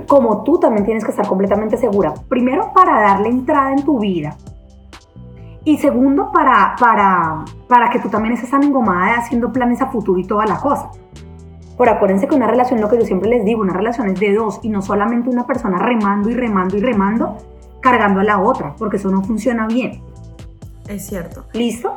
[0.04, 2.12] como tú también tienes que estar completamente segura.
[2.28, 4.36] Primero, para darle entrada en tu vida.
[5.64, 9.86] Y segundo, para, para, para que tú también estés tan engomada de haciendo planes a
[9.88, 10.90] futuro y toda la cosa.
[11.78, 14.32] Pero acuérdense que una relación, lo que yo siempre les digo, una relación es de
[14.32, 17.36] dos y no solamente una persona remando y remando y remando,
[17.80, 20.02] cargando a la otra, porque eso no funciona bien.
[20.88, 21.46] es cierto.
[21.52, 21.96] ¿Listo?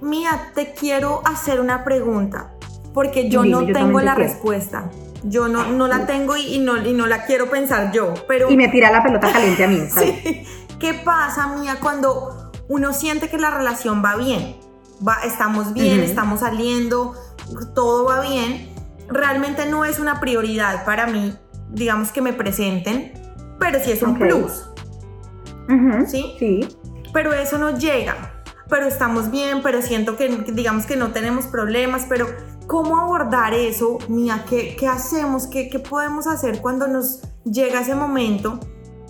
[0.00, 2.52] Mía, te quiero hacer una pregunta,
[2.92, 4.30] porque yo Dime, no yo tengo la quiero.
[4.30, 4.90] respuesta.
[5.24, 8.50] Yo no, no la tengo y, y no, y no la quiero pensar yo, pero...
[8.50, 9.80] Y me tira la pelota caliente a mí.
[9.90, 10.14] ¿sabes?
[10.22, 10.44] Sí.
[10.78, 14.56] ¿Qué pasa, Mía, cuando uno siente que la relación va bien?
[15.06, 17.14] Va, estamos bien, estamos saliendo,
[17.74, 18.68] todo va bien.
[19.08, 21.34] Realmente no es una prioridad para mí,
[21.70, 23.12] digamos que me presenten,
[23.58, 24.18] pero sí es un Ok.
[24.18, 24.70] plus.
[26.06, 26.36] ¿Sí?
[26.38, 26.68] Sí.
[27.12, 28.42] pero eso no llega.
[28.68, 32.26] Pero estamos bien, pero siento que digamos que no tenemos problemas, pero
[32.66, 33.98] ¿cómo abordar eso?
[34.08, 35.46] Mía, ¿qué, qué hacemos?
[35.46, 38.60] ¿Qué, ¿Qué podemos hacer cuando nos llega ese momento?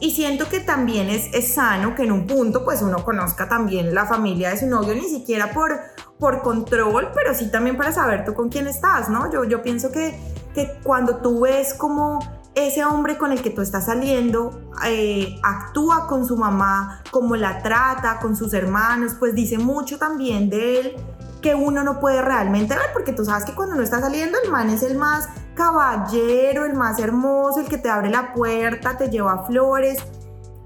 [0.00, 3.94] Y siento que también es, es sano que en un punto pues uno conozca también
[3.94, 5.80] la familia de su novio, ni siquiera por,
[6.18, 9.32] por control, pero sí también para saber tú con quién estás, ¿no?
[9.32, 10.18] Yo, yo pienso que,
[10.52, 12.18] que cuando tú ves como
[12.54, 17.62] ese hombre con el que tú estás saliendo eh, actúa con su mamá, cómo la
[17.62, 20.96] trata, con sus hermanos, pues dice mucho también de él
[21.44, 24.50] que uno no puede realmente ver, porque tú sabes que cuando uno está saliendo, el
[24.50, 29.10] man es el más caballero, el más hermoso, el que te abre la puerta, te
[29.10, 29.98] lleva flores,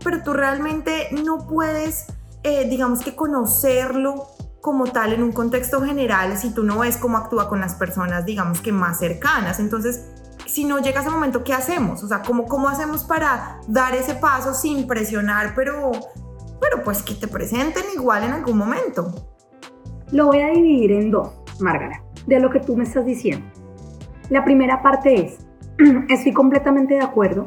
[0.05, 2.07] pero tú realmente no puedes,
[2.45, 4.29] eh, digamos que conocerlo
[4.61, 8.25] como tal en un contexto general si tú no ves cómo actúa con las personas,
[8.25, 9.59] digamos que más cercanas.
[9.59, 10.05] Entonces,
[10.47, 12.05] si no llega ese momento, ¿qué hacemos?
[12.05, 15.91] O sea, ¿cómo, cómo hacemos para dar ese paso sin presionar, pero,
[16.61, 19.38] pero pues que te presenten igual en algún momento?
[20.13, 23.47] Lo voy a dividir en dos, Márgara, de lo que tú me estás diciendo.
[24.31, 25.47] La primera parte es,
[26.09, 27.47] estoy completamente de acuerdo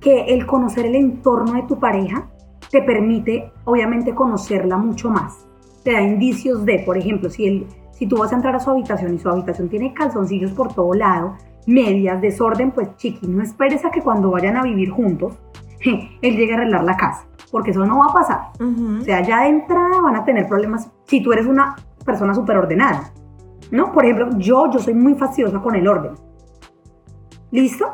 [0.00, 2.30] que el conocer el entorno de tu pareja
[2.70, 5.46] te permite, obviamente, conocerla mucho más.
[5.84, 8.70] Te da indicios de, por ejemplo, si, él, si tú vas a entrar a su
[8.70, 11.36] habitación y su habitación tiene calzoncillos por todo lado,
[11.66, 15.38] medias, desorden, pues chiqui, no esperes a que cuando vayan a vivir juntos,
[15.84, 18.40] él llegue a arreglar la casa, porque eso no va a pasar.
[19.00, 22.56] O sea, ya de entrada van a tener problemas si tú eres una persona súper
[22.56, 23.12] ordenada.
[23.70, 23.92] ¿No?
[23.92, 26.12] Por ejemplo, yo, yo soy muy fastidiosa con el orden.
[27.50, 27.86] ¿Listo?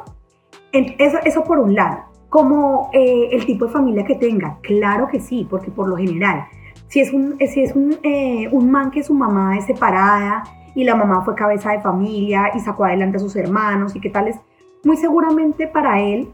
[0.73, 1.99] Eso, eso por un lado.
[2.29, 6.45] Como eh, el tipo de familia que tenga, claro que sí, porque por lo general,
[6.89, 10.85] si es un, si es un, eh, un man que su mamá es separada y
[10.85, 14.29] la mamá fue cabeza de familia y sacó adelante a sus hermanos y qué tal
[14.29, 14.37] es,
[14.85, 16.29] muy seguramente para él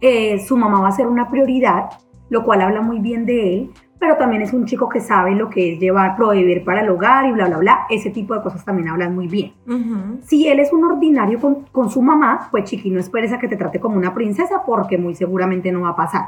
[0.00, 1.90] eh, su mamá va a ser una prioridad,
[2.30, 5.50] lo cual habla muy bien de él, pero también es un chico que sabe lo
[5.50, 7.86] que es llevar, proveer para el hogar y bla, bla, bla.
[7.90, 9.52] Ese tipo de cosas también hablan muy bien.
[10.22, 13.48] Si él es un ordinario con, con, su mamá, pues chiqui, no esperes a que
[13.48, 16.22] te trate como una princesa porque muy seguramente no va a pasar.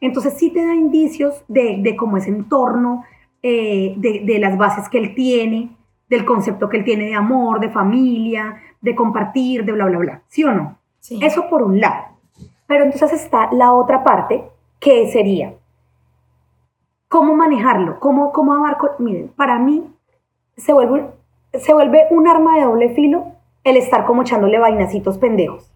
[0.00, 3.04] Entonces sí te da indicios de, de cómo ese entorno,
[3.42, 5.70] eh, de, de las bases que él tiene,
[6.08, 10.22] del concepto que él tiene de amor, de familia, de compartir, de bla, bla, bla.
[10.28, 10.78] ¿Sí o no?
[11.00, 11.18] Sí.
[11.22, 12.04] Eso por un lado.
[12.66, 14.44] Pero entonces está la otra parte,
[14.78, 15.54] que sería,
[17.08, 17.98] ¿cómo manejarlo?
[18.00, 18.90] ¿Cómo, cómo abarco?
[18.98, 19.84] Miren, para mí
[20.56, 21.10] se vuelve,
[21.54, 23.32] se vuelve un arma de doble filo
[23.64, 25.72] el estar como echándole vainacitos pendejos.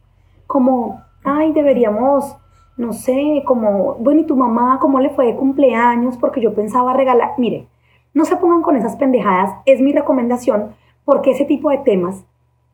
[0.47, 2.37] Como, ay, deberíamos,
[2.77, 6.17] no sé, como, bueno, ¿y tu mamá cómo le fue de cumpleaños?
[6.19, 7.69] Porque yo pensaba regalar, mire,
[8.15, 12.25] no se pongan con esas pendejadas, es mi recomendación, porque ese tipo de temas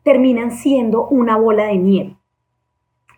[0.03, 2.17] terminan siendo una bola de nieve.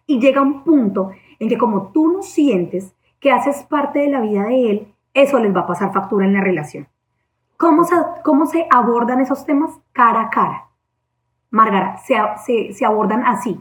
[0.06, 4.22] Y llega un punto en que como tú no sientes que haces parte de la
[4.22, 6.88] vida de él, eso les va a pasar factura en la relación.
[7.58, 9.72] ¿Cómo se, cómo se abordan esos temas?
[9.92, 10.68] Cara a cara.
[11.50, 13.60] Margara, se, se, se abordan así.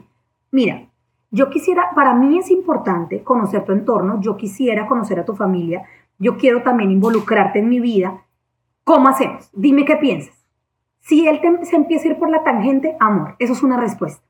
[0.50, 0.86] Mira,
[1.30, 5.84] yo quisiera, para mí es importante conocer tu entorno, yo quisiera conocer a tu familia,
[6.18, 8.24] yo quiero también involucrarte en mi vida.
[8.84, 9.50] ¿Cómo hacemos?
[9.52, 10.34] Dime qué piensas.
[11.00, 14.22] Si él se empieza a ir por la tangente, amor, eso es una respuesta.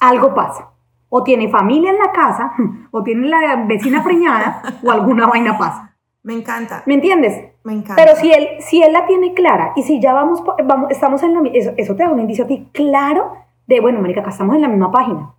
[0.00, 0.72] Algo pasa
[1.14, 2.54] o tiene familia en la casa,
[2.90, 5.91] o tiene la vecina preñada, o alguna vaina pasa.
[6.22, 6.82] Me encanta.
[6.86, 7.50] ¿Me entiendes?
[7.64, 7.96] Me encanta.
[7.96, 11.34] Pero si él, si él la tiene clara y si ya vamos, vamos estamos en
[11.34, 13.32] la eso, eso te da un indicio a ti claro
[13.66, 15.34] de, bueno, marica, acá estamos en la misma página.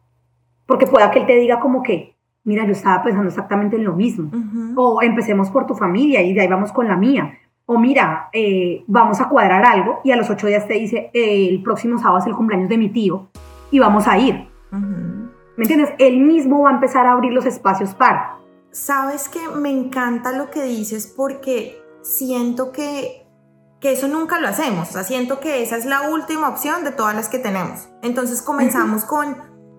[0.66, 3.94] Porque pueda que él te diga como que, mira, yo estaba pensando exactamente en lo
[3.94, 4.32] mismo.
[4.76, 7.38] O empecemos por tu familia y de ahí vamos con la mía.
[7.66, 11.48] O mira, eh, vamos a cuadrar algo y a los ocho días te dice, eh,
[11.50, 13.30] el próximo sábado es el cumpleaños de mi tío
[13.72, 14.48] y vamos a ir.
[14.72, 15.94] ¿Me entiendes?
[16.00, 18.38] Él mismo va a empezar a abrir los espacios para.
[18.74, 23.28] Sabes que me encanta lo que dices porque siento que,
[23.80, 24.90] que eso nunca lo hacemos.
[24.90, 27.88] O sea, siento que esa es la última opción de todas las que tenemos.
[28.02, 29.38] Entonces comenzamos con...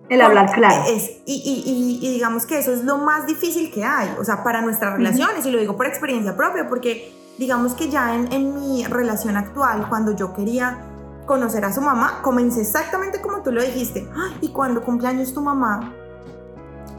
[0.09, 0.85] El hablar claro.
[0.87, 4.44] Es, y, y, y, digamos que eso es lo más difícil que hay, o sea,
[4.44, 8.54] para nuestras relaciones, y lo digo por experiencia propia, porque digamos que ya en, en
[8.54, 10.78] mi relación actual, cuando yo quería
[11.26, 14.09] conocer a su mamá, comencé exactamente como tú lo dijiste.
[14.40, 15.94] ¿Y cuando cumpleaños tu mamá?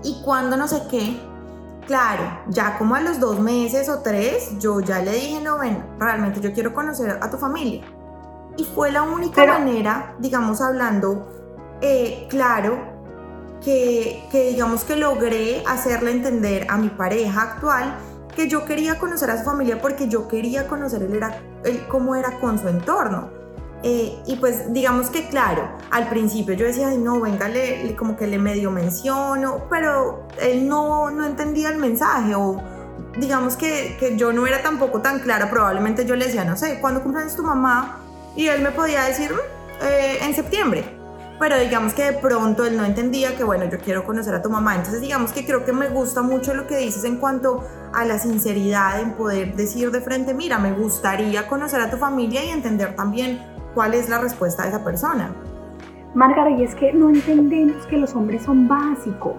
[0.04, 1.16] ¿Y cuando no sé qué?
[1.88, 5.86] Claro, ya como a los dos meses o tres, yo ya le dije, no, ven,
[6.00, 7.84] realmente yo quiero conocer a tu familia.
[8.58, 11.28] Y fue la única manera, digamos, hablando
[11.82, 12.80] eh, claro,
[13.64, 17.96] que, que digamos que logré hacerle entender a mi pareja actual
[18.36, 22.16] que yo quería conocer a su familia porque yo quería conocer él era, él cómo
[22.16, 23.30] era con su entorno.
[23.88, 28.18] Eh, y pues digamos que claro, al principio yo decía, Ay, no, venga, le, como
[28.18, 32.60] que le medio menciono, pero él no, no entendía el mensaje o
[33.20, 36.80] digamos que, que, yo no era tampoco tan clara, probablemente yo le decía, no sé,
[36.82, 38.00] ¿cuándo cumpleaños tu mamá?
[38.36, 39.32] Y él me podía decir,
[39.84, 40.84] eh, en septiembre.
[41.40, 44.50] Pero digamos que de pronto él no entendía que, bueno, yo quiero conocer a tu
[44.50, 44.78] mamá.
[44.78, 48.18] Entonces digamos que creo que me gusta mucho lo que dices en cuanto a la
[48.18, 52.96] sinceridad, en poder decir de frente, mira, me gustaría conocer a tu familia y entender
[52.96, 55.32] también cuál es la respuesta de esa persona.
[56.16, 59.34] Márgara, y es que no entendemos que los hombres son básicos.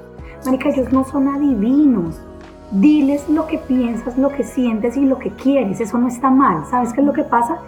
[0.45, 2.21] Marica, ellos no son adivinos.
[2.71, 5.81] Diles lo que piensas, lo que sientes y lo que quieres.
[5.81, 6.67] Eso no está mal.
[6.71, 7.59] ¿Sabes qué es lo que pasa?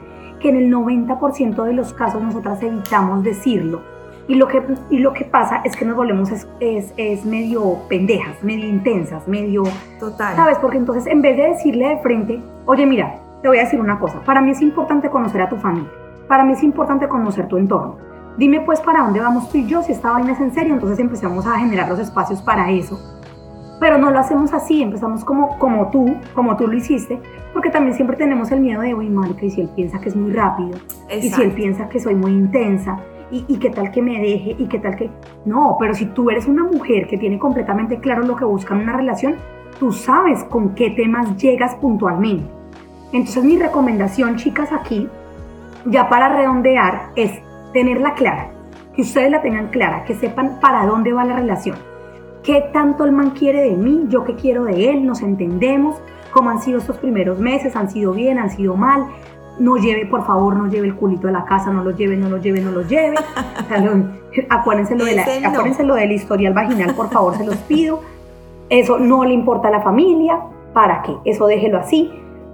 [0.41, 3.81] Que en el 90% de los casos nosotras evitamos decirlo.
[4.29, 7.79] Y lo que, y lo que pasa es que nos volvemos es, es, es, medio
[7.89, 9.63] pendejas, medio intensas, medio...
[9.99, 10.37] Total.
[10.37, 10.59] ¿Sabes?
[10.59, 13.99] Porque entonces en vez de decirle de frente, oye, mira, te voy a decir una
[13.99, 14.21] cosa.
[14.21, 15.89] Para mí es importante conocer a tu familia
[16.29, 17.97] para mí es importante conocer tu entorno.
[18.37, 20.99] Dime pues para dónde vamos tú y yo, si esta vaina es en serio, entonces
[21.01, 23.01] empezamos a generar los espacios para eso.
[23.81, 27.21] Pero no lo hacemos así, empezamos como, como tú, como tú lo hiciste,
[27.53, 30.17] porque también siempre tenemos el miedo de, uy, marica, y si él piensa que es
[30.17, 30.79] muy rápido,
[31.11, 32.99] y si él piensa que soy muy intensa,
[33.31, 35.11] y, y, qué tal que me deje, y qué tal que...
[35.45, 38.81] No, pero si tú eres una mujer que tiene completamente claro lo que busca en
[38.81, 39.35] una relación,
[39.79, 42.49] tú sabes con qué temas llegas puntualmente.
[43.12, 45.09] Entonces mi recomendación, chicas, aquí,
[45.85, 47.33] ya para redondear, es
[47.73, 48.51] tenerla clara,
[48.95, 51.77] que ustedes la tengan clara, que sepan para dónde va la relación,
[52.43, 56.01] qué tanto el man quiere de mí, yo qué quiero de él, nos entendemos,
[56.33, 59.07] cómo han sido estos primeros meses, han sido bien, han sido mal,
[59.59, 62.29] no lleve, por favor, no lleve el culito a la casa, no lo lleve, no
[62.29, 63.17] lo lleve, no lo lleve.
[64.49, 68.01] acuérdense, lo de la, acuérdense lo del historial vaginal, por favor, se los pido.
[68.71, 70.38] Eso no le importa a la familia,
[70.73, 71.17] ¿para qué?
[71.25, 72.12] Eso déjelo así.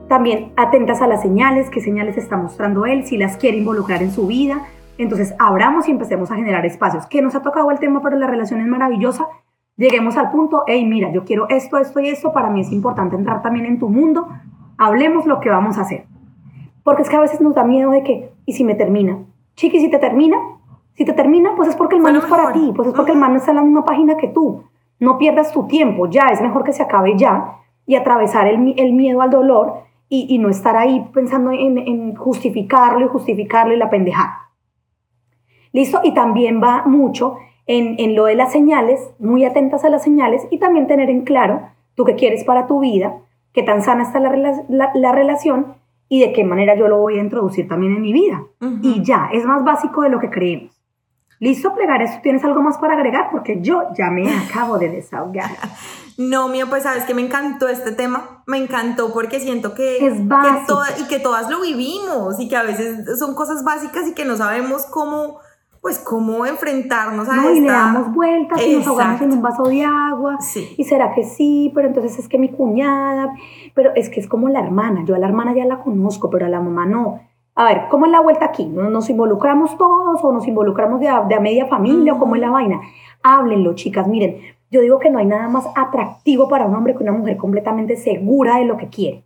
[0.08, 4.12] También atentas a las señales, qué señales está mostrando él, si las quiere involucrar en
[4.12, 4.62] su vida.
[4.98, 7.06] Entonces, abramos y empecemos a generar espacios.
[7.06, 9.26] Que nos ha tocado el tema, pero la relación es maravillosa.
[9.76, 13.16] Lleguemos al punto, hey, mira, yo quiero esto, esto y esto, para mí es importante
[13.16, 14.28] entrar también en tu mundo.
[14.78, 16.04] Hablemos lo que vamos a hacer.
[16.84, 19.18] Porque es que a veces nos da miedo de que, ¿y si me termina?
[19.56, 20.36] Chiqui, si te termina,
[20.92, 23.12] si te termina, pues es porque el man no es para ti, pues es porque
[23.12, 24.64] el man no está en la misma página que tú.
[25.00, 28.92] No pierdas tu tiempo, ya, es mejor que se acabe ya y atravesar el, el
[28.92, 33.78] miedo al dolor y, y, no estar ahí pensando en, en justificarlo y justificarlo y
[33.78, 34.50] la pendejada.
[35.72, 36.00] ¿Listo?
[36.04, 37.36] Y también va mucho
[37.66, 41.22] en, en, lo de las señales, muy atentas a las señales y también tener en
[41.22, 41.62] claro
[41.94, 43.20] tú qué quieres para tu vida,
[43.52, 44.30] qué tan sana está la,
[44.68, 45.74] la, la relación
[46.08, 48.44] y de qué manera yo lo voy a introducir también en mi vida.
[48.82, 50.73] Y ya, es más básico de lo que creemos.
[51.44, 52.22] ¿Listo, plegares?
[52.22, 53.28] ¿Tienes algo más para agregar?
[53.30, 55.50] Porque yo ya me acabo de desahogar.
[56.16, 58.44] No, mío, pues sabes que me encantó este tema.
[58.46, 60.80] Me encantó porque siento que, es básico.
[61.00, 64.37] y que todas lo vivimos y que a veces son cosas básicas y que no
[64.37, 65.40] sabemos cómo,
[65.80, 69.64] pues cómo enfrentarnos a no, y le damos vueltas y nos ahogamos en un vaso
[69.64, 70.37] de agua.
[70.40, 70.72] Sí.
[70.78, 73.35] Y será que sí, pero entonces es que mi cuñada,
[73.74, 75.02] pero es que es como la hermana.
[75.04, 77.22] Yo a la hermana ya la conozco, pero a la mamá no
[77.56, 78.64] a ver, ¿cómo es la vuelta aquí?
[78.66, 82.80] ¿Nos involucramos todos o nos involucramos de a, media familia o cómo es la vaina?
[83.22, 84.08] Háblenlo, chicas.
[84.08, 84.38] Miren,
[84.72, 87.96] yo digo que no hay nada más atractivo para un hombre que una mujer completamente
[87.96, 89.24] segura de lo que quiere.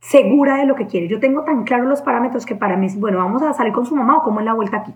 [0.00, 1.06] Segura de lo que quiere.
[1.06, 3.84] Yo tengo tan claros los parámetros que para mí es, bueno, vamos a salir con
[3.84, 4.94] su mamá o cómo es la vuelta aquí.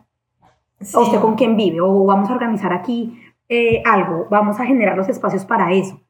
[0.94, 4.96] O usted con quién vive, o vamos a organizar aquí eh, algo, vamos a generar
[4.96, 6.00] los espacios para eso.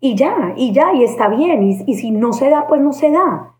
[0.00, 1.62] Y ya, y ya, y está bien.
[1.62, 3.56] Y, y si no se da, pues no se da.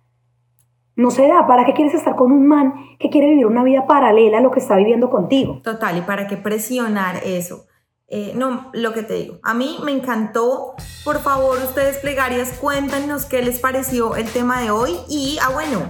[1.00, 1.46] No se da.
[1.46, 4.50] ¿Para qué quieres estar con un man que quiere vivir una vida paralela a lo
[4.50, 5.60] que está viviendo contigo?
[5.64, 7.64] Total, ¿y para qué presionar eso?
[8.06, 10.74] Eh, no, lo que te digo, a mí me encantó.
[11.02, 14.94] Por favor, ustedes plegarias, cuéntanos qué les pareció el tema de hoy.
[15.08, 15.80] Y, ah, bueno,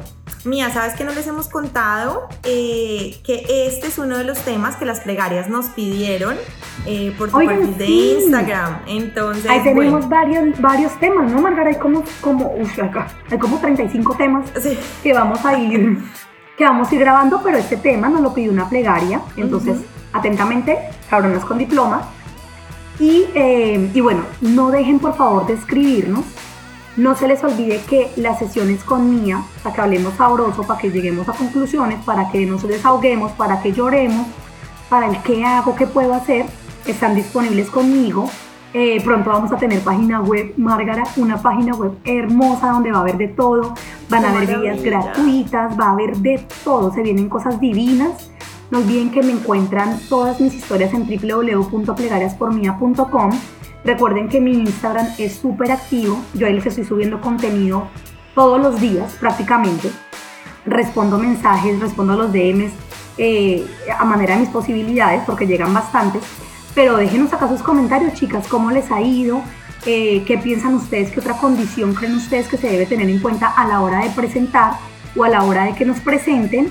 [0.45, 2.29] Mía, ¿sabes que no les hemos contado?
[2.45, 6.37] Eh, que este es uno de los temas que las plegarias nos pidieron
[6.87, 8.79] eh, por tu perfil de Instagram.
[8.87, 11.77] Entonces, ahí tenemos varios, varios temas, ¿no, Margarita?
[11.77, 14.51] Hay como, como, acá, hay como 35 temas
[15.03, 15.99] que vamos a ir
[16.57, 19.23] que vamos a ir grabando, pero este tema nos lo pidió una plegaria.
[19.37, 19.79] Entonces,
[20.13, 22.03] atentamente, cabronas con diploma.
[22.99, 26.25] Y, eh, y bueno, no dejen por favor de escribirnos
[27.01, 30.91] no se les olvide que las sesiones con Mía, para que hablemos sabroso, para que
[30.91, 34.27] lleguemos a conclusiones, para que nos desahoguemos, para que lloremos,
[34.91, 36.45] para el qué hago, qué puedo hacer,
[36.87, 38.29] están disponibles conmigo.
[38.75, 43.01] Eh, pronto vamos a tener página web, Márgara, una página web hermosa donde va a
[43.01, 43.73] haber de todo.
[44.11, 48.31] Van a haber guías gratuitas, va a haber de todo, se vienen cosas divinas.
[48.71, 53.31] No olviden que me encuentran todas mis historias en www.plegariaspormia.com
[53.85, 57.89] Recuerden que mi Instagram es súper activo, yo ahí les estoy subiendo contenido
[58.35, 59.91] todos los días prácticamente.
[60.67, 62.73] Respondo mensajes, respondo a los DMs
[63.17, 63.67] eh,
[63.99, 66.23] a manera de mis posibilidades porque llegan bastantes.
[66.75, 69.43] Pero déjenos acá sus comentarios, chicas, cómo les ha ido,
[69.87, 73.49] eh, qué piensan ustedes, qué otra condición creen ustedes que se debe tener en cuenta
[73.49, 74.75] a la hora de presentar
[75.17, 76.71] o a la hora de que nos presenten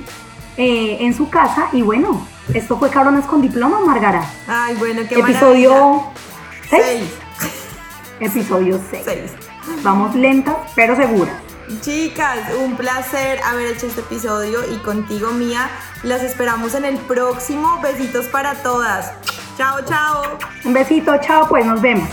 [0.57, 1.69] eh, en su casa.
[1.73, 4.23] Y bueno, esto fue Cabrones con Diploma, Margara.
[4.47, 6.03] Ay, bueno, qué Episodio
[6.69, 7.03] 6.
[8.19, 9.31] Episodio 6.
[9.83, 11.33] Vamos lentas, pero seguras.
[11.81, 15.69] Chicas, un placer haber hecho este episodio y contigo, Mía.
[16.03, 17.79] Las esperamos en el próximo.
[17.81, 19.13] Besitos para todas.
[19.57, 20.37] Chao, chao.
[20.63, 22.09] Un besito, chao, pues nos vemos.